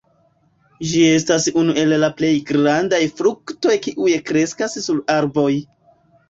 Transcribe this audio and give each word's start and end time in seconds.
Ĝi 0.91 1.01
estas 1.17 1.43
unu 1.63 1.75
el 1.81 1.93
la 2.03 2.09
plej 2.21 2.31
grandaj 2.47 3.01
fruktoj 3.19 3.77
kiuj 3.85 4.17
kreskas 4.31 4.79
sur 4.89 5.05
arboj. 5.19 5.47